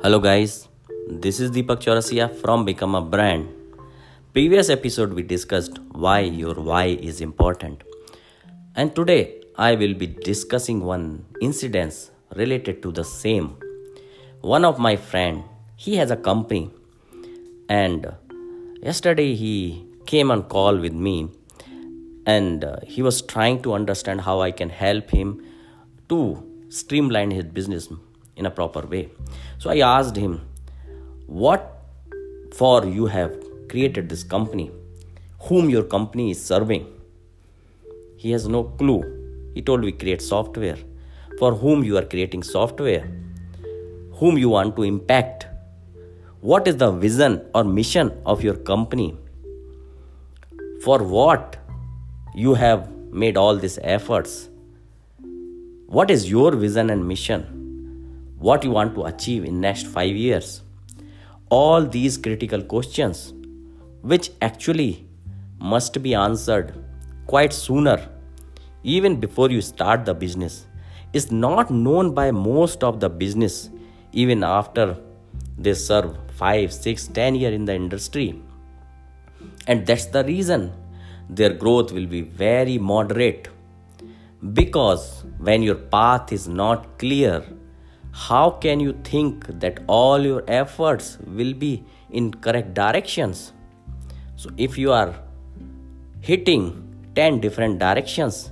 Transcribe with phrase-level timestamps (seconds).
[0.00, 0.68] Hello, guys.
[1.08, 3.48] This is Deepak Chaurasia from Become a Brand.
[4.32, 7.82] Previous episode we discussed why your why is important,
[8.76, 13.56] and today I will be discussing one incident related to the same.
[14.40, 15.42] One of my friend,
[15.74, 16.70] he has a company,
[17.68, 18.06] and
[18.80, 21.28] yesterday he came on call with me,
[22.24, 25.42] and he was trying to understand how I can help him
[26.08, 26.20] to
[26.68, 27.90] streamline his business
[28.38, 29.10] in a proper way.
[29.58, 30.40] So I asked him,
[31.26, 31.74] What
[32.54, 33.32] for you have
[33.68, 34.70] created this company?
[35.48, 36.86] Whom your company is serving?
[38.16, 39.02] He has no clue.
[39.54, 40.78] He told we create software.
[41.38, 43.04] For whom you are creating software?
[44.14, 45.46] Whom you want to impact?
[46.40, 49.16] What is the vision or mission of your company?
[50.82, 51.56] For what
[52.34, 52.90] you have
[53.22, 54.48] made all these efforts?
[55.86, 57.57] What is your vision and mission?
[58.38, 60.62] What you want to achieve in next 5 years.
[61.50, 63.32] All these critical questions
[64.02, 65.06] which actually
[65.58, 66.72] must be answered
[67.26, 67.98] quite sooner
[68.82, 70.66] even before you start the business
[71.12, 73.70] is not known by most of the business
[74.12, 74.96] even after
[75.58, 78.40] they serve 5 6 10 year in the industry.
[79.66, 80.72] And that's the reason
[81.28, 83.48] their growth will be very moderate.
[84.52, 87.44] Because when your path is not clear
[88.12, 93.52] how can you think that all your efforts will be in correct directions?
[94.36, 95.14] So if you are
[96.20, 96.84] hitting
[97.14, 98.50] 10 different directions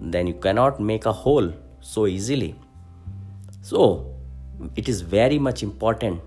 [0.00, 2.54] then you cannot make a hole so easily.
[3.62, 4.14] So
[4.74, 6.20] it is very much important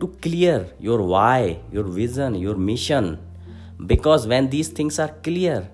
[0.00, 3.18] to clear your why your vision your mission.
[3.86, 5.68] Because when these things are clear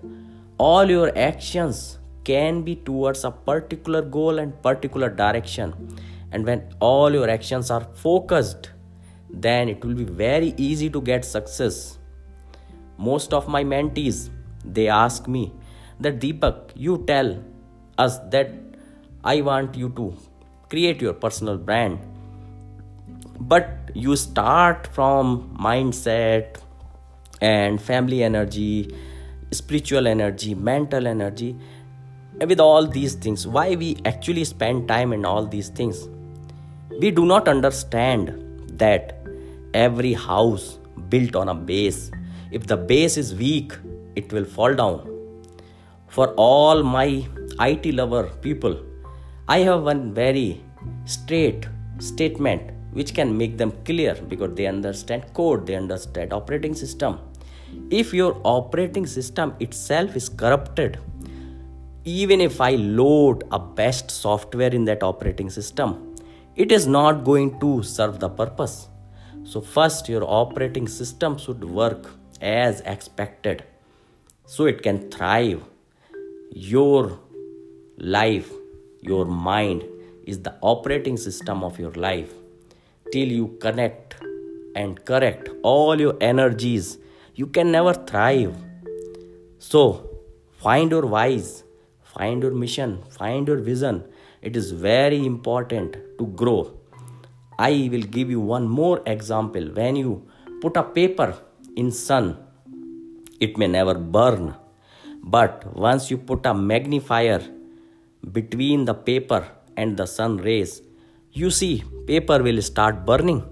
[0.58, 5.74] all your actions can be towards a particular goal and particular direction
[6.32, 8.70] and when all your actions are focused
[9.32, 11.98] then it will be very easy to get success.
[12.98, 14.30] Most of my mentees
[14.64, 15.52] they ask me
[16.00, 17.42] that deepak you tell
[17.96, 18.50] us that
[19.24, 20.14] i want you to
[20.68, 21.98] create your personal brand.
[23.40, 26.58] But you start from mindset
[27.40, 28.94] and family energy
[29.50, 31.56] spiritual energy mental energy
[32.46, 33.46] with all these things.
[33.46, 36.06] Why we actually spend time in all these things
[36.98, 39.16] we do not understand that
[39.74, 40.78] every house
[41.08, 42.10] built on a base,
[42.50, 43.72] if the base is weak,
[44.16, 45.06] it will fall down.
[46.08, 47.26] For all my
[47.60, 48.84] IT lover people,
[49.48, 50.62] I have one very
[51.04, 51.68] straight
[51.98, 57.20] statement which can make them clear because they understand code, they understand operating system.
[57.90, 60.98] If your operating system itself is corrupted,
[62.04, 66.09] even if I load a best software in that operating system,
[66.62, 68.88] it is not going to serve the purpose.
[69.44, 72.10] So, first, your operating system should work
[72.40, 73.64] as expected
[74.44, 75.62] so it can thrive.
[76.50, 77.18] Your
[77.96, 78.50] life,
[79.00, 79.84] your mind
[80.24, 82.34] is the operating system of your life.
[83.10, 84.16] Till you connect
[84.76, 86.98] and correct all your energies,
[87.34, 88.54] you can never thrive.
[89.58, 90.10] So,
[90.58, 91.64] find your whys,
[92.02, 94.04] find your mission, find your vision,
[94.42, 96.78] it is very important to grow.
[97.58, 99.64] I will give you one more example.
[99.72, 100.26] When you
[100.62, 101.36] put a paper
[101.76, 102.38] in sun
[103.40, 104.54] it may never burn.
[105.22, 107.42] But once you put a magnifier
[108.32, 109.46] between the paper
[109.76, 110.82] and the sun rays
[111.32, 113.44] you see paper will start burning.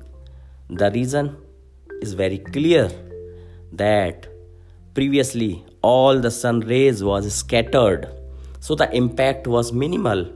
[0.68, 1.36] The reason
[2.02, 2.90] is very clear
[3.72, 4.26] that
[4.94, 8.08] previously all the sun rays was scattered.
[8.60, 10.28] So the impact was minimal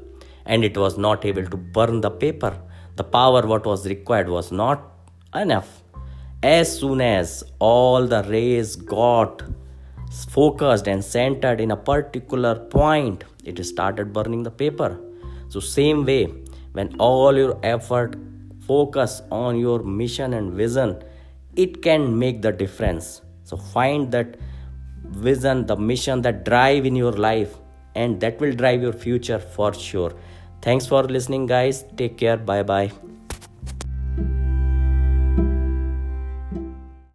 [0.47, 2.57] and it was not able to burn the paper.
[2.97, 4.83] The power what was required was not
[5.35, 5.83] enough.
[6.43, 9.43] As soon as all the rays got
[10.13, 15.01] focused and centered in a particular point, it started burning the paper.
[15.49, 16.33] So, same way,
[16.73, 18.17] when all your effort
[18.67, 21.03] focus on your mission and vision,
[21.57, 23.23] it can make the difference.
[23.45, 24.37] So, find that
[25.05, 27.57] vision, the mission, that drive in your life,
[27.95, 30.13] and that will drive your future for sure.
[30.61, 31.85] Thanks for listening, guys.
[31.97, 32.37] Take care.
[32.37, 32.93] Bye bye.